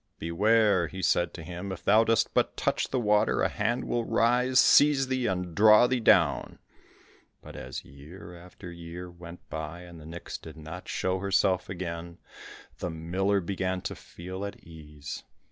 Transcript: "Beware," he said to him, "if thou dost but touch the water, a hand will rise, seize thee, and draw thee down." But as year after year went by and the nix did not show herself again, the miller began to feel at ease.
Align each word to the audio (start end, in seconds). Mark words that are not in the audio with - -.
"Beware," 0.17 0.87
he 0.87 1.03
said 1.03 1.31
to 1.35 1.43
him, 1.43 1.71
"if 1.71 1.83
thou 1.83 2.03
dost 2.03 2.33
but 2.33 2.57
touch 2.57 2.89
the 2.89 2.99
water, 2.99 3.43
a 3.43 3.49
hand 3.49 3.83
will 3.83 4.03
rise, 4.03 4.59
seize 4.59 5.09
thee, 5.09 5.27
and 5.27 5.53
draw 5.53 5.85
thee 5.85 5.99
down." 5.99 6.57
But 7.43 7.55
as 7.55 7.85
year 7.85 8.35
after 8.35 8.71
year 8.71 9.11
went 9.11 9.47
by 9.51 9.81
and 9.81 10.01
the 10.01 10.07
nix 10.07 10.39
did 10.39 10.57
not 10.57 10.87
show 10.87 11.19
herself 11.19 11.69
again, 11.69 12.17
the 12.79 12.89
miller 12.89 13.41
began 13.41 13.81
to 13.81 13.95
feel 13.95 14.43
at 14.43 14.59
ease. 14.63 15.23